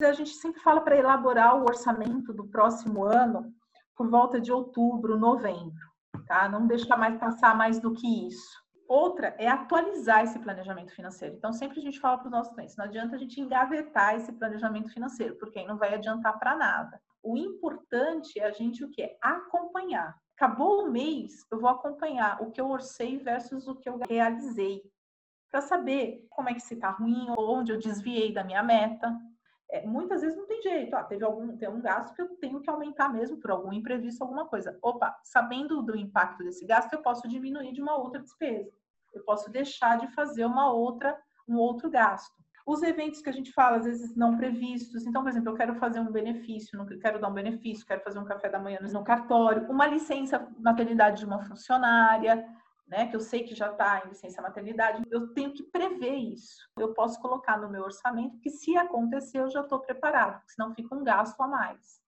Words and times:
A 0.00 0.12
gente 0.12 0.30
sempre 0.30 0.60
fala 0.60 0.80
para 0.80 0.96
elaborar 0.96 1.56
o 1.56 1.64
orçamento 1.64 2.32
do 2.32 2.46
próximo 2.46 3.02
ano 3.02 3.52
por 3.96 4.08
volta 4.08 4.40
de 4.40 4.52
outubro, 4.52 5.18
novembro, 5.18 5.84
tá? 6.24 6.48
Não 6.48 6.68
deixar 6.68 6.96
mais 6.96 7.18
passar 7.18 7.56
mais 7.56 7.80
do 7.80 7.92
que 7.92 8.28
isso. 8.28 8.56
Outra 8.86 9.34
é 9.38 9.48
atualizar 9.48 10.22
esse 10.22 10.38
planejamento 10.38 10.94
financeiro. 10.94 11.34
Então, 11.34 11.52
sempre 11.52 11.80
a 11.80 11.82
gente 11.82 11.98
fala 11.98 12.16
para 12.16 12.26
os 12.26 12.30
nossos 12.30 12.54
clientes, 12.54 12.76
não 12.76 12.84
adianta 12.84 13.16
a 13.16 13.18
gente 13.18 13.40
engavetar 13.40 14.14
esse 14.14 14.32
planejamento 14.32 14.88
financeiro, 14.92 15.34
porque 15.34 15.58
aí 15.58 15.66
não 15.66 15.76
vai 15.76 15.92
adiantar 15.92 16.38
para 16.38 16.54
nada. 16.54 17.02
O 17.20 17.36
importante 17.36 18.38
é 18.38 18.44
a 18.44 18.52
gente 18.52 18.84
o 18.84 18.90
quê? 18.90 19.18
Acompanhar. 19.20 20.16
Acabou 20.36 20.84
o 20.84 20.90
mês, 20.92 21.44
eu 21.50 21.58
vou 21.58 21.68
acompanhar 21.68 22.40
o 22.40 22.52
que 22.52 22.60
eu 22.60 22.70
orcei 22.70 23.18
versus 23.18 23.66
o 23.66 23.74
que 23.74 23.88
eu 23.88 23.98
realizei, 24.08 24.80
para 25.50 25.60
saber 25.60 26.24
como 26.30 26.48
é 26.48 26.54
que 26.54 26.60
se 26.60 26.74
está 26.74 26.90
ruim, 26.90 27.26
onde 27.36 27.72
eu 27.72 27.78
desviei 27.78 28.32
da 28.32 28.44
minha 28.44 28.62
meta, 28.62 29.12
é, 29.70 29.86
muitas 29.86 30.22
vezes 30.22 30.36
não 30.36 30.46
tem 30.46 30.62
jeito. 30.62 30.94
Ah, 30.94 31.04
teve 31.04 31.24
algum 31.24 31.56
tem 31.56 31.68
um 31.68 31.80
gasto 31.80 32.14
que 32.14 32.22
eu 32.22 32.28
tenho 32.36 32.60
que 32.60 32.70
aumentar 32.70 33.12
mesmo 33.12 33.36
por 33.38 33.50
algum 33.50 33.72
imprevisto, 33.72 34.22
alguma 34.22 34.46
coisa. 34.46 34.78
Opa, 34.82 35.18
sabendo 35.22 35.82
do 35.82 35.96
impacto 35.96 36.42
desse 36.42 36.66
gasto, 36.66 36.92
eu 36.92 37.02
posso 37.02 37.28
diminuir 37.28 37.72
de 37.72 37.82
uma 37.82 37.96
outra 37.96 38.20
despesa. 38.20 38.70
Eu 39.12 39.22
posso 39.24 39.50
deixar 39.50 39.98
de 39.98 40.08
fazer 40.14 40.44
uma 40.44 40.72
outra 40.72 41.18
um 41.48 41.56
outro 41.56 41.90
gasto. 41.90 42.36
Os 42.66 42.82
eventos 42.82 43.22
que 43.22 43.30
a 43.30 43.32
gente 43.32 43.50
fala, 43.52 43.78
às 43.78 43.86
vezes 43.86 44.14
não 44.14 44.36
previstos. 44.36 45.06
Então, 45.06 45.22
por 45.22 45.30
exemplo, 45.30 45.50
eu 45.50 45.56
quero 45.56 45.74
fazer 45.76 46.00
um 46.00 46.12
benefício, 46.12 46.78
quero 47.00 47.18
dar 47.18 47.28
um 47.28 47.32
benefício, 47.32 47.86
quero 47.86 48.02
fazer 48.02 48.18
um 48.18 48.26
café 48.26 48.50
da 48.50 48.58
manhã 48.58 48.78
no 48.80 49.02
cartório, 49.02 49.70
uma 49.70 49.86
licença 49.86 50.46
maternidade 50.58 51.20
de 51.20 51.24
uma 51.24 51.42
funcionária, 51.42 52.46
né, 52.88 53.06
que 53.06 53.14
eu 53.14 53.20
sei 53.20 53.44
que 53.44 53.54
já 53.54 53.70
está 53.70 54.02
em 54.04 54.08
licença 54.08 54.40
maternidade, 54.40 55.02
eu 55.10 55.32
tenho 55.34 55.52
que 55.52 55.62
prever 55.62 56.16
isso. 56.16 56.56
Eu 56.78 56.94
posso 56.94 57.20
colocar 57.20 57.58
no 57.58 57.68
meu 57.68 57.82
orçamento 57.82 58.38
que 58.40 58.50
se 58.50 58.76
acontecer 58.76 59.38
eu 59.40 59.50
já 59.50 59.60
estou 59.60 59.80
preparado, 59.80 60.42
senão 60.46 60.74
fica 60.74 60.94
um 60.94 61.04
gasto 61.04 61.40
a 61.40 61.46
mais. 61.46 62.00